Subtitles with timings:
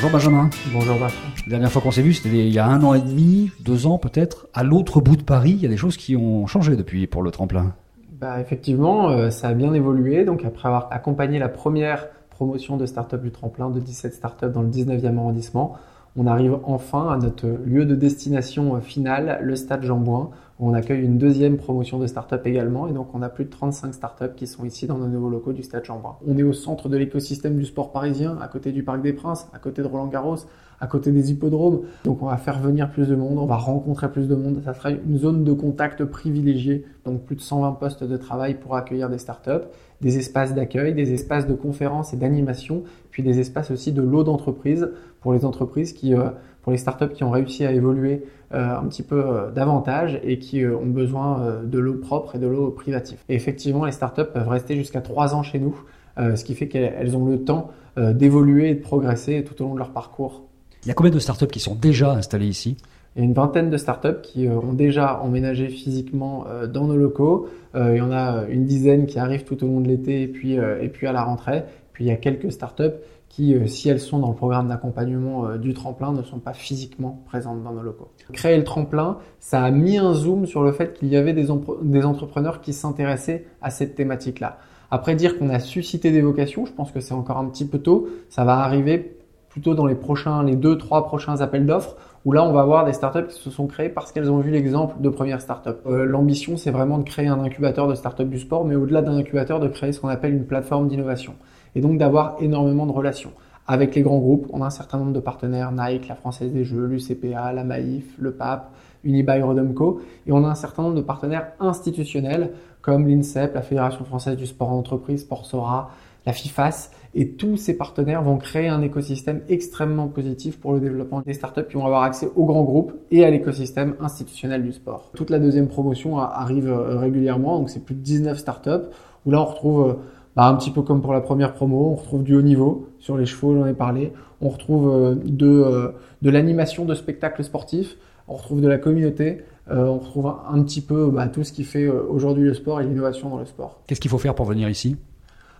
[0.00, 0.48] Bonjour Benjamin.
[0.72, 1.28] Bonjour Bertrand.
[1.46, 3.88] La dernière fois qu'on s'est vu, c'était il y a un an et demi, deux
[3.88, 4.46] ans peut-être.
[4.54, 7.20] À l'autre bout de Paris, il y a des choses qui ont changé depuis pour
[7.20, 7.74] le tremplin.
[8.12, 10.24] Bah, effectivement, euh, ça a bien évolué.
[10.24, 14.62] Donc après avoir accompagné la première promotion de start-up du tremplin de 17 startups dans
[14.62, 15.74] le 19e arrondissement,
[16.14, 20.30] on arrive enfin à notre lieu de destination final, le Stade Jean-Bouin,
[20.60, 22.88] on accueille une deuxième promotion de start-up également.
[22.88, 25.52] Et donc, on a plus de 35 startups qui sont ici dans nos nouveaux locaux
[25.52, 26.16] du Stade Jean-Bouin.
[26.26, 29.48] On est au centre de l'écosystème du sport parisien, à côté du Parc des Princes,
[29.52, 30.38] à côté de Roland-Garros,
[30.80, 31.82] à côté des hippodromes.
[32.04, 34.60] Donc, on va faire venir plus de monde, on va rencontrer plus de monde.
[34.64, 36.84] Ça sera une zone de contact privilégiée.
[37.04, 39.66] Donc, plus de 120 postes de travail pour accueillir des startups,
[40.00, 44.24] des espaces d'accueil, des espaces de conférences et d'animation, puis des espaces aussi de lot
[44.24, 46.30] d'entreprise pour les entreprises qui, euh,
[46.68, 50.38] pour les startups qui ont réussi à évoluer euh, un petit peu euh, davantage et
[50.38, 53.16] qui ont besoin de l'eau propre et de l'eau privative.
[53.30, 55.80] Et effectivement, les startups peuvent rester jusqu'à trois ans chez nous,
[56.18, 59.78] ce qui fait qu'elles ont le temps d'évoluer et de progresser tout au long de
[59.78, 60.42] leur parcours.
[60.84, 62.76] Il y a combien de startups qui sont déjà installées ici?
[63.16, 67.48] Il y a une vingtaine de startups qui ont déjà emménagé physiquement dans nos locaux.
[67.74, 70.54] il y en a une dizaine qui arrivent tout au long de l'été et puis,
[70.54, 71.62] et puis à la rentrée.
[71.94, 72.98] Puis il y a quelques startups
[73.40, 77.22] euh, si elles sont dans le programme d'accompagnement euh, du tremplin, ne sont pas physiquement
[77.26, 78.08] présentes dans nos locaux.
[78.32, 81.48] Créer le tremplin, ça a mis un zoom sur le fait qu'il y avait des,
[81.82, 84.58] des entrepreneurs qui s'intéressaient à cette thématique-là.
[84.90, 87.78] Après dire qu'on a suscité des vocations, je pense que c'est encore un petit peu
[87.78, 88.08] tôt.
[88.28, 92.44] Ça va arriver plutôt dans les prochains, les deux, trois prochains appels d'offres, où là,
[92.44, 95.08] on va avoir des startups qui se sont créées parce qu'elles ont vu l'exemple de
[95.08, 95.70] premières startups.
[95.86, 99.16] Euh, L'ambition, c'est vraiment de créer un incubateur de startups du sport, mais au-delà d'un
[99.16, 101.34] incubateur, de créer ce qu'on appelle une plateforme d'innovation
[101.74, 103.32] et donc d'avoir énormément de relations.
[103.66, 106.64] Avec les grands groupes, on a un certain nombre de partenaires, Nike, la Française des
[106.64, 108.72] Jeux, l'UCPA, la Maïf, le PAP,
[109.04, 114.04] Unibail Rodamco, et on a un certain nombre de partenaires institutionnels comme l'INSEP, la Fédération
[114.06, 115.90] française du sport en entreprise, Sportsora,
[116.28, 121.22] la FIFAS, et tous ces partenaires vont créer un écosystème extrêmement positif pour le développement
[121.22, 125.10] des startups qui vont avoir accès aux grands groupes et à l'écosystème institutionnel du sport.
[125.16, 128.90] Toute la deuxième promotion arrive euh, régulièrement, donc c'est plus de 19 startups,
[129.24, 129.94] où là on retrouve euh,
[130.36, 133.16] bah, un petit peu comme pour la première promo, on retrouve du haut niveau sur
[133.16, 134.12] les chevaux, j'en ai parlé.
[134.42, 137.96] On retrouve euh, de, de l'animation de spectacles sportifs.
[138.28, 139.38] On retrouve de la communauté.
[139.70, 143.28] On retrouve un petit peu bah, tout ce qui fait aujourd'hui le sport et l'innovation
[143.28, 143.82] dans le sport.
[143.86, 144.96] Qu'est-ce qu'il faut faire pour venir ici?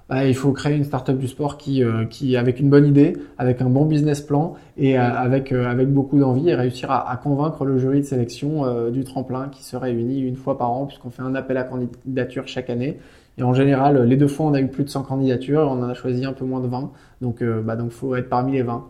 [0.08, 3.60] Bah, il faut créer une startup du sport qui, qui, avec une bonne idée, avec
[3.60, 8.00] un bon business plan et avec, avec beaucoup d'envie et réussir à, convaincre le jury
[8.00, 11.58] de sélection du tremplin qui se réunit une fois par an puisqu'on fait un appel
[11.58, 12.98] à candidature chaque année
[13.38, 15.80] et en général, les deux fois, on a eu plus de 100 candidatures et on
[15.80, 16.90] en a choisi un peu moins de 20.
[17.20, 18.84] Donc, il euh, bah, faut être parmi les 20.